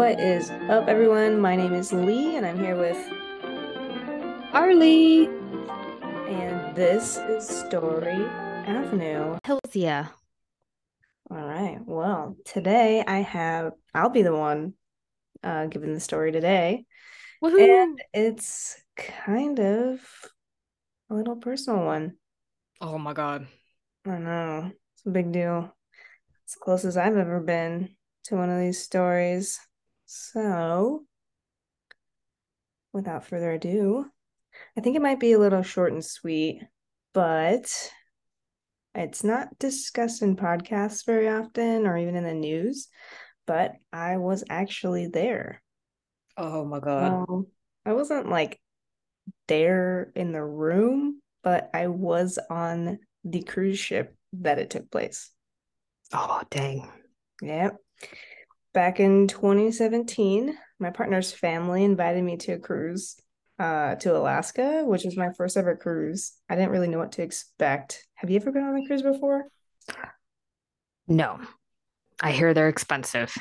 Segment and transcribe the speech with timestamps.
[0.00, 1.42] What is up, everyone?
[1.42, 2.96] My name is Leigh, and I'm here with
[4.54, 5.26] Arlie.
[5.26, 8.24] and this is Story
[8.64, 9.36] Avenue.
[9.44, 10.08] Hilsia.
[11.30, 11.80] All right.
[11.84, 14.72] Well, today I have, I'll be the one
[15.44, 16.86] uh, giving the story today,
[17.44, 17.60] Woohoo.
[17.60, 20.00] and it's kind of
[21.10, 22.14] a little personal one.
[22.80, 23.48] oh my god.
[24.06, 25.76] I know it's a big deal.
[26.44, 27.90] It's the closest I've ever been
[28.24, 29.60] to one of these stories.
[30.12, 31.04] So,
[32.92, 34.06] without further ado,
[34.76, 36.64] I think it might be a little short and sweet,
[37.14, 37.92] but
[38.92, 42.88] it's not discussed in podcasts very often or even in the news.
[43.46, 45.62] But I was actually there.
[46.36, 47.28] Oh my god.
[47.28, 47.46] Well,
[47.86, 48.60] I wasn't like
[49.46, 55.30] there in the room, but I was on the cruise ship that it took place.
[56.12, 56.90] Oh dang.
[57.42, 57.76] Yep.
[58.72, 63.16] Back in 2017, my partner's family invited me to a cruise
[63.58, 66.32] uh, to Alaska, which was my first ever cruise.
[66.48, 68.06] I didn't really know what to expect.
[68.14, 69.46] Have you ever been on a cruise before?
[71.08, 71.40] No.
[72.22, 73.34] I hear they're expensive.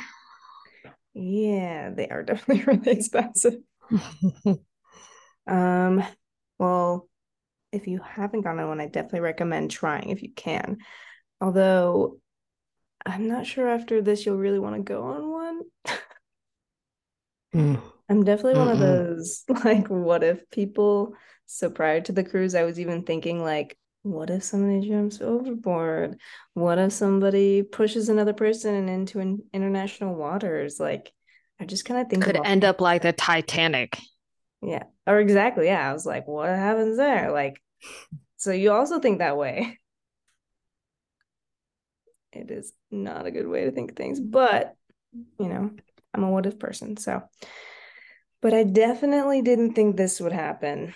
[1.14, 3.56] Yeah, they are definitely really expensive.
[5.50, 6.04] Um,
[6.60, 7.10] well,
[7.72, 10.78] if you haven't gone on one, I definitely recommend trying if you can.
[11.42, 12.20] Although
[13.06, 15.62] I'm not sure after this you'll really want to go on one.
[17.54, 17.82] Mm.
[18.10, 21.14] I'm definitely one of those like what if people.
[21.46, 26.20] So prior to the cruise, I was even thinking like, what if somebody jumps overboard?
[26.54, 30.80] What if somebody pushes another person into an international waters?
[30.80, 31.12] Like,
[31.60, 34.00] I just kind of think Could end up like the Titanic.
[34.62, 34.84] Yeah.
[35.08, 35.66] Or exactly.
[35.66, 35.90] Yeah.
[35.90, 37.32] I was like, what happens there?
[37.32, 37.62] Like,
[38.38, 39.79] so you also think that way.
[42.32, 44.76] It is not a good way to think things, but
[45.40, 45.72] you know,
[46.14, 46.98] I'm a what if person.
[46.98, 47.24] So,
[48.42, 50.94] but I definitely didn't think this would happen.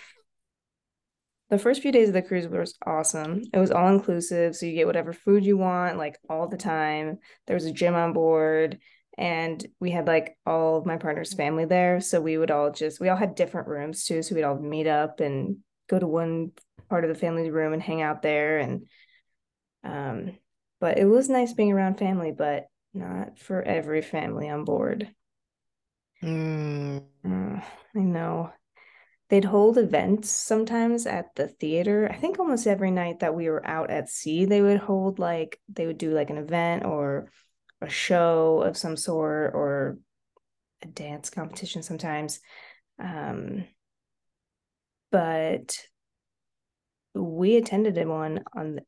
[1.50, 3.42] The first few days of the cruise was awesome.
[3.52, 4.56] It was all inclusive.
[4.56, 7.18] So you get whatever food you want, like all the time.
[7.46, 8.78] There was a gym on board
[9.16, 12.00] and we had like all of my partner's family there.
[12.00, 14.22] So we would all just, we all had different rooms too.
[14.22, 15.58] So we'd all meet up and
[15.88, 16.52] go to one
[16.88, 18.58] part of the family's room and hang out there.
[18.58, 18.86] And,
[19.84, 20.38] um,
[20.84, 25.08] but it was nice being around family, but not for every family on board.
[26.22, 27.02] Mm.
[27.24, 27.60] Uh,
[27.96, 28.52] I know.
[29.30, 32.06] They'd hold events sometimes at the theater.
[32.12, 35.58] I think almost every night that we were out at sea, they would hold like
[35.70, 37.30] they would do like an event or
[37.80, 39.96] a show of some sort or
[40.82, 42.40] a dance competition sometimes.
[42.98, 43.64] Um,
[45.10, 45.78] but
[47.14, 48.80] we attended one on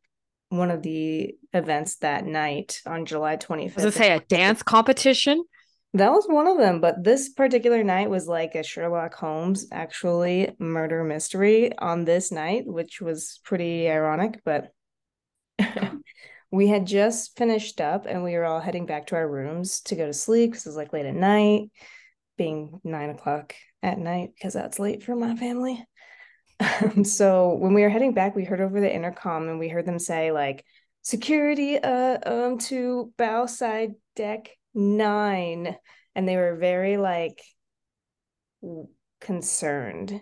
[0.49, 3.37] one of the events that night on July
[3.75, 3.77] I was 25th.
[3.85, 5.45] gonna say a dance competition.
[5.95, 10.55] That was one of them, but this particular night was like a Sherlock Holmes actually
[10.59, 14.73] murder mystery on this night, which was pretty ironic, but
[16.51, 19.95] we had just finished up and we were all heading back to our rooms to
[19.97, 21.71] go to sleep because it was like late at night,
[22.37, 25.83] being nine o'clock at night because that's late for my family.
[27.05, 29.99] so when we were heading back, we heard over the intercom and we heard them
[29.99, 30.65] say like
[31.03, 35.77] security uh um to bow side deck nine.
[36.15, 37.41] And they were very like
[39.21, 40.21] concerned.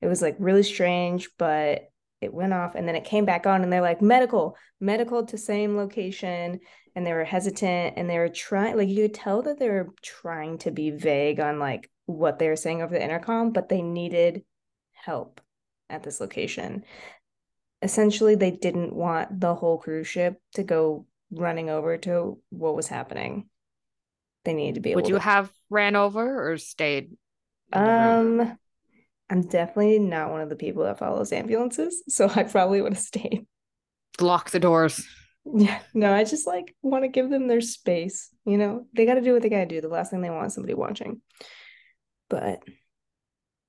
[0.00, 1.82] It was like really strange but
[2.20, 5.38] it went off and then it came back on and they're like medical medical to
[5.38, 6.60] same location.
[6.94, 9.90] And they were hesitant and they were trying like you could tell that they were
[10.02, 13.82] trying to be vague on like what they were saying over the intercom but they
[13.82, 14.44] needed
[14.92, 15.40] help
[15.90, 16.84] at this location
[17.82, 22.88] essentially they didn't want the whole cruise ship to go running over to what was
[22.88, 23.48] happening
[24.44, 27.04] they needed to be able Would you to have ran over or stayed?
[27.72, 28.40] in the room?
[28.40, 28.58] um
[29.28, 33.02] i'm definitely not one of the people that follows ambulances so i probably would have
[33.02, 33.46] stayed
[34.20, 35.06] Lock the doors.
[35.54, 39.14] yeah no i just like want to give them their space you know they got
[39.14, 41.20] to do what they got to do the last thing they want is somebody watching
[42.30, 42.60] but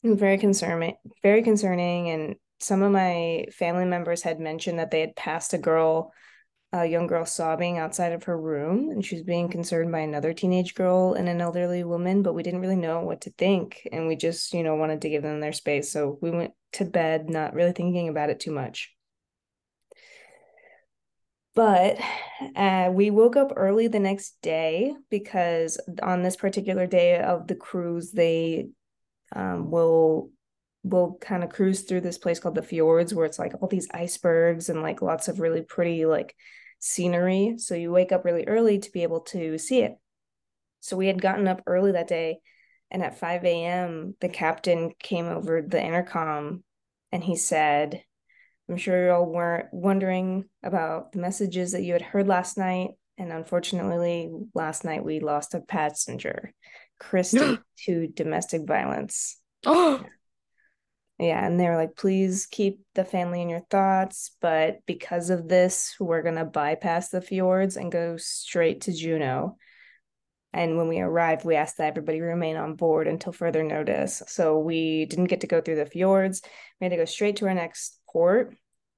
[0.04, 5.16] very concerning very concerning and some of my family members had mentioned that they had
[5.16, 6.12] passed a girl
[6.74, 10.34] a young girl sobbing outside of her room and she was being concerned by another
[10.34, 14.08] teenage girl and an elderly woman but we didn't really know what to think and
[14.08, 17.30] we just you know wanted to give them their space so we went to bed
[17.30, 18.94] not really thinking about it too much.
[21.56, 21.98] But
[22.56, 27.56] uh, we woke up early the next day because on this particular day of the
[27.56, 28.70] cruise they
[29.36, 30.32] um, will
[30.84, 33.90] we'll kind of cruise through this place called the fjords where it's like all these
[33.94, 36.36] icebergs and like lots of really pretty like
[36.80, 39.98] scenery so you wake up really early to be able to see it
[40.82, 42.40] So we had gotten up early that day,
[42.92, 46.64] and at 5 a.m., the captain came over the intercom
[47.12, 48.04] and he said,
[48.70, 52.92] I'm sure you all weren't wondering about the messages that you had heard last night.
[53.18, 56.54] And unfortunately, last night we lost a passenger,
[57.00, 59.38] Kristy, to domestic violence.
[59.66, 60.04] Oh,
[61.20, 64.32] Yeah, and they were like, please keep the family in your thoughts.
[64.40, 69.58] But because of this, we're going to bypass the fjords and go straight to Juneau.
[70.54, 74.24] And when we arrived, we asked that everybody remain on board until further notice.
[74.28, 76.42] So we didn't get to go through the fjords.
[76.80, 78.56] We had to go straight to our next port.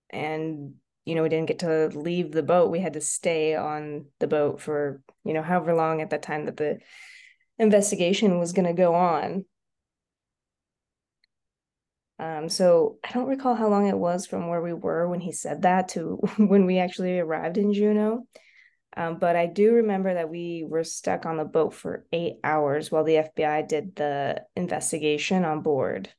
[0.09, 0.75] And,
[1.05, 2.71] you know, we didn't get to leave the boat.
[2.71, 6.45] We had to stay on the boat for, you know, however long at that time
[6.45, 6.79] that the
[7.59, 9.45] investigation was going to go on.
[12.17, 15.31] Um, so I don't recall how long it was from where we were when he
[15.31, 18.25] said that to when we actually arrived in Juneau.
[18.97, 22.91] Um, but I do remember that we were stuck on the boat for eight hours
[22.91, 26.09] while the FBI did the investigation on board.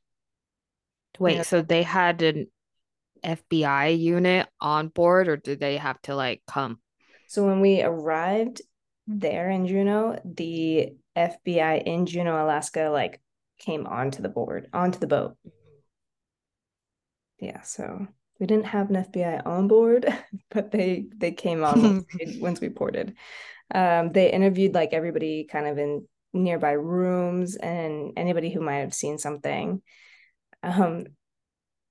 [1.19, 2.47] wait, so they had an
[3.23, 6.79] FBI unit on board, or did they have to like come?
[7.27, 8.61] So when we arrived
[9.07, 13.21] there in Juneau, the FBI in Juneau, Alaska, like
[13.59, 15.37] came onto the board, onto the boat.
[17.39, 18.07] Yeah, so
[18.39, 20.05] we didn't have an FBI on board,
[20.51, 23.15] but they they came on once we, once we ported.
[23.73, 28.93] Um, they interviewed like everybody kind of in nearby rooms and anybody who might have
[28.93, 29.81] seen something.
[30.63, 31.05] Um,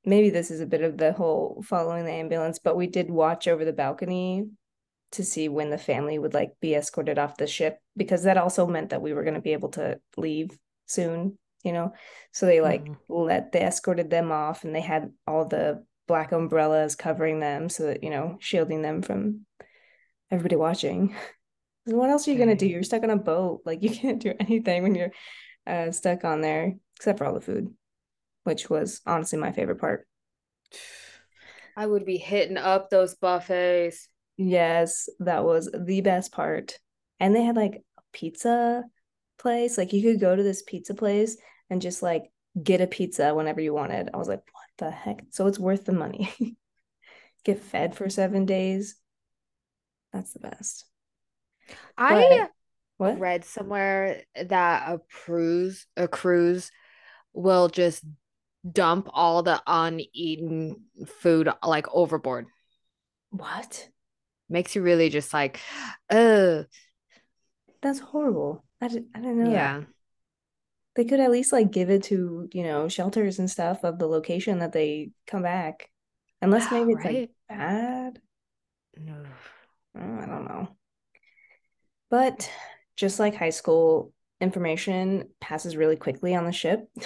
[0.05, 3.49] maybe this is a bit of the whole following the ambulance, but we did watch
[3.49, 4.49] over the balcony
[5.13, 8.67] to see when the family would like be escorted off the ship because that also
[8.67, 11.93] meant that we were going to be able to leave soon, you know.
[12.33, 12.97] So they like Mhm.
[13.09, 17.85] let they escorted them off and they had all the black umbrellas covering them so
[17.87, 19.47] that, you know, shielding them from
[20.31, 21.15] everybody watching.
[21.87, 22.67] What else are you gonna do?
[22.67, 23.63] You're stuck on a boat.
[23.67, 25.13] Like you can't do anything when you're
[25.67, 27.75] uh, stuck on there, except for all the food,
[28.45, 30.07] which was honestly my favorite part.
[31.77, 34.09] I would be hitting up those buffets.
[34.43, 36.79] Yes, that was the best part.
[37.21, 38.85] And they had like a pizza
[39.39, 39.77] place.
[39.77, 41.37] Like you could go to this pizza place
[41.69, 44.09] and just like get a pizza whenever you wanted.
[44.15, 45.25] I was like, what the heck?
[45.29, 46.33] So it's worth the money.
[47.45, 48.97] Get fed for seven days.
[50.13, 50.87] That's the best.
[51.99, 52.49] I
[52.97, 53.19] What?
[53.19, 56.71] read somewhere that a cruise a cruise
[57.35, 58.05] will just
[58.71, 62.47] dump all the uneaten food like overboard.
[63.31, 63.91] What?
[64.51, 65.61] Makes you really just like,
[66.11, 66.65] uh
[67.83, 68.65] That's horrible.
[68.83, 69.53] I, I didn't know that.
[69.53, 69.81] yeah.
[70.97, 74.07] They could at least like give it to, you know, shelters and stuff of the
[74.07, 75.89] location that they come back.
[76.43, 78.21] Unless maybe it's like bad.
[78.99, 79.25] No.
[79.97, 80.69] Oh, I don't know.
[82.11, 82.51] But
[82.97, 86.89] just like high school, information passes really quickly on the ship.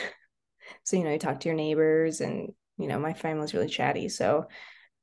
[0.82, 4.08] So, you know, you talk to your neighbors and, you know, my family's really chatty.
[4.08, 4.46] So,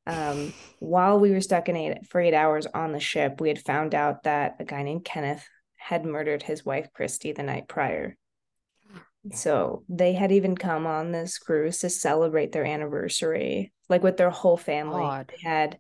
[0.08, 3.60] um, while we were stuck in eight for eight hours on the ship, we had
[3.60, 8.18] found out that a guy named Kenneth had murdered his wife, Kristy, the night prior.
[9.34, 14.32] So they had even come on this cruise to celebrate their anniversary, like with their
[14.32, 15.02] whole family.
[15.02, 15.30] God.
[15.30, 15.80] They had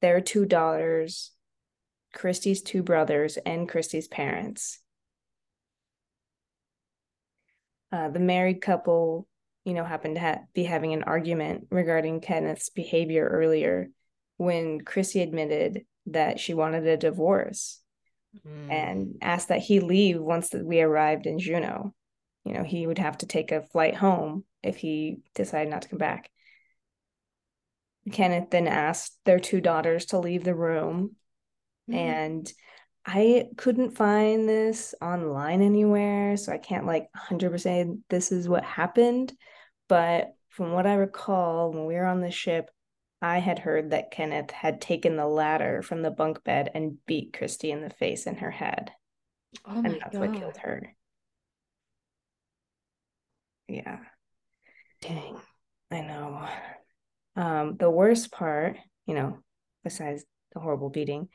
[0.00, 1.32] their two daughters,
[2.16, 4.80] Kristy's two brothers, and Kristy's parents.
[7.90, 9.26] Uh, the married couple,
[9.64, 13.90] you know, happened to ha- be having an argument regarding Kenneth's behavior earlier
[14.36, 17.78] when Kristy admitted that she wanted a divorce
[18.46, 18.70] Mm.
[18.70, 21.92] and asked that he leave once that we arrived in Juneau.
[22.44, 25.88] You know, he would have to take a flight home if he decided not to
[25.88, 26.30] come back.
[28.10, 31.16] Kenneth then asked their two daughters to leave the room,
[31.90, 31.94] Mhm.
[31.94, 32.52] and
[33.04, 39.36] I couldn't find this online anywhere, so I can't like 100% this is what happened.
[39.92, 42.70] But from what I recall, when we were on the ship,
[43.20, 47.34] I had heard that Kenneth had taken the ladder from the bunk bed and beat
[47.34, 48.92] Kristy in the face and her head,
[49.66, 50.94] Oh my and that's what killed her.
[53.68, 53.98] Yeah,
[55.02, 55.36] Dang.
[55.90, 56.48] I know.
[57.36, 59.40] Um, the worst part, you know,
[59.84, 61.28] besides the horrible beating,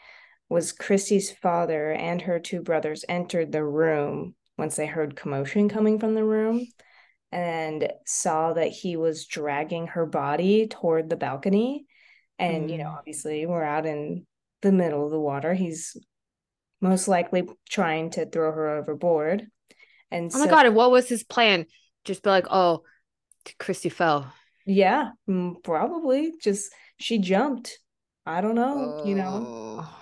[0.49, 5.99] was Kristy's father and her two brothers entered the room once they heard commotion coming
[5.99, 6.65] from the room
[7.31, 11.85] and saw that he was dragging her body toward the balcony.
[12.39, 12.97] And, you know, Mm.
[12.99, 14.25] obviously we're out in
[14.61, 15.53] the middle of the water.
[15.53, 15.97] He's
[16.81, 19.47] most likely trying to throw her overboard.
[20.11, 20.65] And Oh my God.
[20.67, 21.65] And what was his plan?
[22.05, 22.83] Just be like, oh,
[23.59, 24.31] Kristy fell.
[24.65, 27.79] yeah, mm, probably just she jumped.
[28.25, 29.45] I don't know, you know.
[29.47, 29.97] Oh.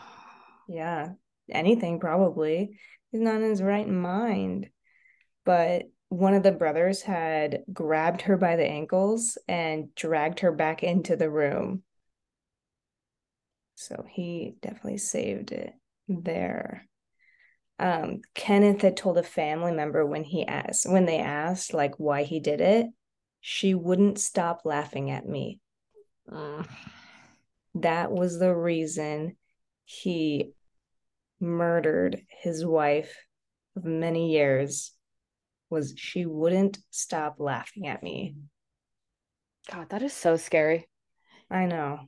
[0.67, 1.09] Yeah,
[1.49, 2.79] anything probably.
[3.11, 4.69] He's not in his right mind.
[5.45, 10.83] But one of the brothers had grabbed her by the ankles and dragged her back
[10.83, 11.83] into the room.
[13.75, 15.73] So he definitely saved it
[16.07, 16.87] there.
[17.77, 22.23] Um, Kenneth had told a family member when he asked when they asked like why
[22.23, 22.87] he did it,
[23.41, 25.59] she wouldn't stop laughing at me.
[27.75, 29.35] That was the reason
[29.83, 30.53] he
[31.41, 33.13] murdered his wife
[33.75, 34.94] of many years
[35.69, 38.35] was she wouldn't stop laughing at me.
[39.71, 40.87] God, that is so scary.
[41.49, 42.01] I know.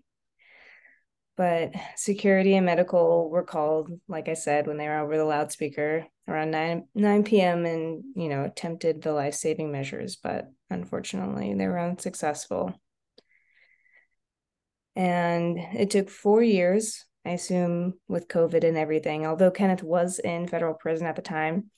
[1.35, 6.07] But security and medical were called, like I said, when they were over the loudspeaker
[6.27, 7.65] around 9 9 p.m.
[7.65, 12.73] and you know attempted the life saving measures, but unfortunately they were unsuccessful.
[14.95, 19.27] And it took four years, I assume, with COVID and everything.
[19.27, 21.69] Although Kenneth was in federal prison at the time,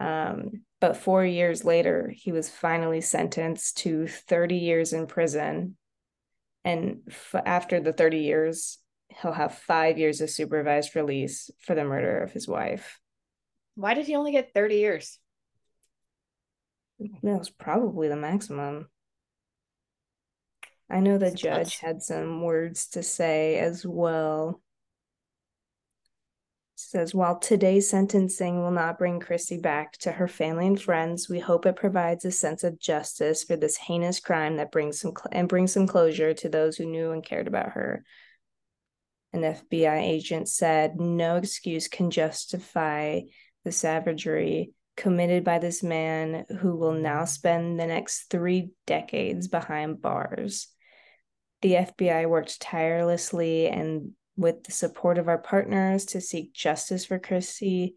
[0.00, 5.76] um, but four years later, he was finally sentenced to 30 years in prison.
[6.64, 11.84] And f- after the 30 years, he'll have five years of supervised release for the
[11.84, 12.98] murder of his wife.
[13.76, 15.20] Why did he only get 30 years?
[16.98, 18.88] That was probably the maximum.
[20.90, 24.60] I know the judge had some words to say as well.
[26.90, 31.38] Says while today's sentencing will not bring Kristy back to her family and friends, we
[31.38, 35.28] hope it provides a sense of justice for this heinous crime that brings some cl-
[35.30, 38.04] and brings some closure to those who knew and cared about her.
[39.32, 43.20] An FBI agent said no excuse can justify
[43.64, 50.02] the savagery committed by this man who will now spend the next three decades behind
[50.02, 50.68] bars.
[51.62, 57.18] The FBI worked tirelessly and with the support of our partners to seek justice for
[57.18, 57.94] Kristy,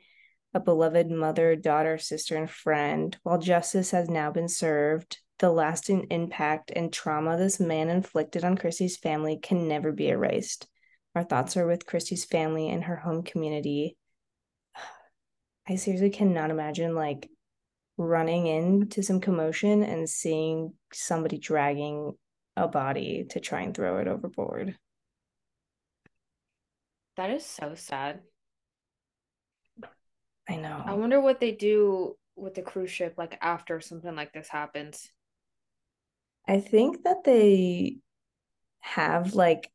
[0.53, 3.17] a beloved mother, daughter, sister, and friend.
[3.23, 8.57] While justice has now been served, the lasting impact and trauma this man inflicted on
[8.57, 10.67] Kristy's family can never be erased.
[11.13, 13.97] Our thoughts are with Kristy's family and her home community.
[15.67, 17.29] I seriously cannot imagine like
[17.97, 22.13] running into some commotion and seeing somebody dragging
[22.57, 24.77] a body to try and throw it overboard.
[27.17, 28.19] That is so sad.
[30.47, 30.83] I know.
[30.85, 35.09] I wonder what they do with the cruise ship like after something like this happens.
[36.47, 37.97] I think that they
[38.81, 39.69] have like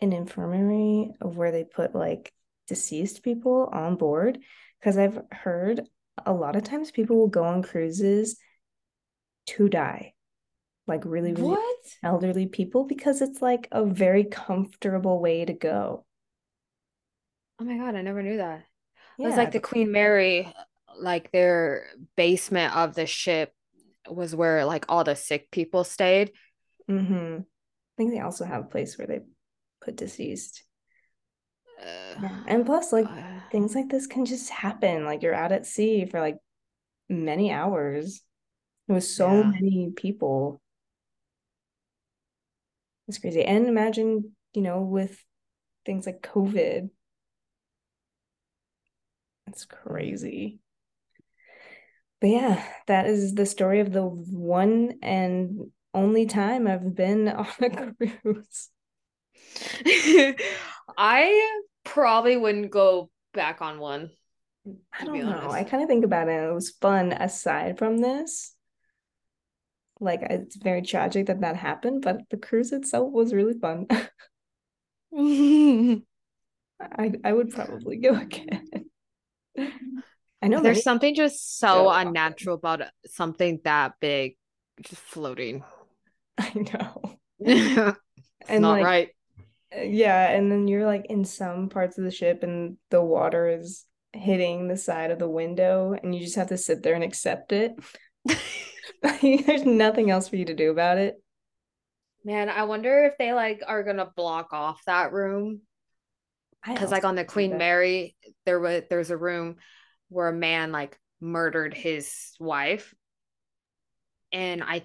[0.00, 2.32] an infirmary of where they put like
[2.68, 4.38] deceased people on board
[4.80, 5.82] because I've heard
[6.26, 8.36] a lot of times people will go on cruises
[9.46, 10.14] to die.
[10.86, 11.76] Like really, really what?
[12.02, 16.04] elderly people because it's like a very comfortable way to go.
[17.60, 18.64] Oh my god, I never knew that.
[19.18, 19.26] Yeah.
[19.26, 20.52] It was like the Queen Mary,
[20.98, 23.52] like their basement of the ship
[24.10, 26.32] was where like all the sick people stayed.
[26.90, 27.40] Mm-hmm.
[27.40, 29.20] I think they also have a place where they
[29.80, 30.64] put deceased.
[31.80, 32.42] Uh, yeah.
[32.46, 35.04] And plus, like uh, things like this can just happen.
[35.04, 36.36] Like you're out at sea for like
[37.08, 38.22] many hours
[38.88, 39.42] with so yeah.
[39.44, 40.60] many people.
[43.06, 43.44] It's crazy.
[43.44, 45.22] And imagine, you know, with
[45.84, 46.90] things like COVID.
[49.46, 50.60] It's crazy.
[52.20, 57.46] But yeah, that is the story of the one and only time I've been on
[57.60, 58.70] a cruise.
[60.96, 64.10] I probably wouldn't go back on one.
[64.98, 65.50] I don't know.
[65.50, 66.42] I kind of think about it.
[66.42, 68.54] It was fun aside from this.
[70.00, 73.86] Like it's very tragic that that happened, but the cruise itself was really fun.
[76.80, 78.86] I I would probably go again.
[79.58, 84.36] I know there's something just so unnatural about something that big
[84.82, 85.64] just floating.
[86.38, 87.18] I know.
[87.40, 87.98] it's
[88.48, 89.08] and not like, right.
[89.72, 93.84] yeah and then you're like in some parts of the ship and the water is
[94.12, 97.52] hitting the side of the window and you just have to sit there and accept
[97.52, 97.72] it.
[99.22, 101.16] There's nothing else for you to do about it.
[102.24, 105.60] Man i wonder if they like are gonna block off that room
[106.66, 108.16] because like on the queen mary
[108.46, 109.56] there was there's a room
[110.08, 112.94] where a man like murdered his wife
[114.32, 114.82] and i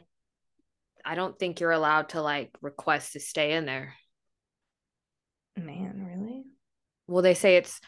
[1.06, 3.94] i don't think you're allowed to like request to stay in there
[5.66, 6.44] Man, really?
[7.08, 7.80] Well, they say it's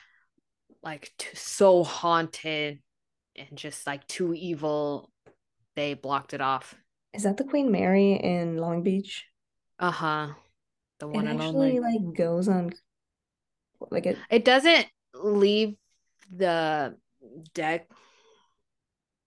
[0.83, 2.79] like too, so haunted
[3.35, 5.11] and just like too evil.
[5.75, 6.75] They blocked it off.
[7.13, 9.25] Is that the Queen Mary in Long Beach?
[9.79, 10.27] Uh huh.
[10.99, 11.79] The one it and actually only.
[11.79, 12.71] like goes on
[13.89, 14.17] like it.
[14.29, 15.75] It doesn't leave
[16.35, 16.95] the
[17.53, 17.89] deck.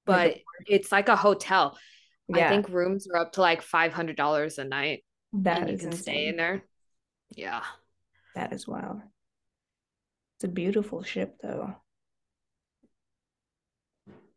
[0.06, 1.78] But like it's like a hotel.
[2.28, 2.46] Yeah.
[2.46, 5.04] I think rooms are up to like five hundred dollars a night.
[5.32, 6.02] That you can insane.
[6.02, 6.64] stay in there.
[7.30, 7.62] Yeah.
[8.34, 9.00] That is wild.
[10.36, 11.74] It's a beautiful ship though.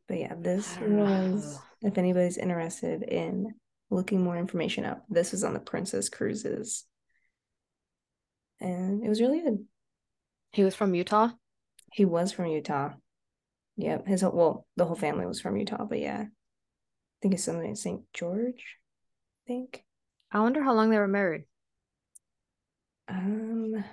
[0.07, 3.53] But yeah, this was if anybody's interested in
[3.89, 6.86] looking more information up, this is on the Princess Cruises.
[8.59, 9.65] And it was really good.
[10.58, 11.30] He was from Utah?
[11.94, 12.94] He was from Utah.
[13.76, 14.08] Yep.
[14.08, 16.22] His whole, well, the whole family was from Utah, but yeah.
[16.22, 18.02] I think it's something in St.
[18.12, 18.78] George.
[19.46, 19.84] I think.
[20.32, 21.44] I wonder how long they were married.
[23.08, 23.86] Um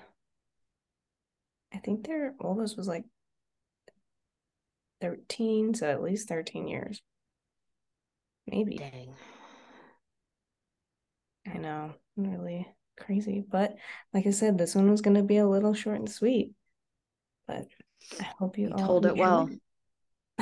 [1.70, 3.04] I think their oldest was like
[5.02, 7.02] 13, so at least 13 years.
[8.46, 8.78] Maybe.
[8.78, 9.14] Dang.
[11.46, 11.92] I know.
[12.16, 13.44] Really crazy.
[13.48, 13.76] But
[14.12, 16.52] like I said, this one was going to be a little short and sweet.
[17.46, 17.66] But
[18.20, 19.50] I hope you, you all told it well.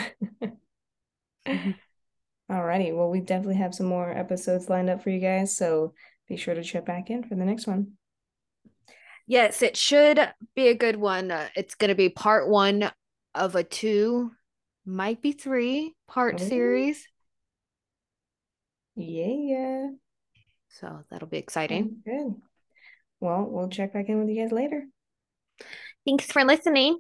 [2.51, 2.95] Alrighty.
[2.95, 5.57] Well, we definitely have some more episodes lined up for you guys.
[5.57, 5.95] So
[6.29, 7.93] be sure to check back in for the next one.
[9.27, 10.21] Yes, it should
[10.55, 11.31] be a good one.
[11.31, 12.91] Uh, it's going to be part one
[13.35, 14.33] of a two,
[14.85, 16.45] might be three part oh.
[16.45, 17.07] series.
[18.95, 19.89] Yeah.
[20.81, 22.03] So that'll be exciting.
[22.05, 22.35] Good.
[23.21, 24.85] Well, we'll check back in with you guys later.
[26.05, 26.99] Thanks for listening.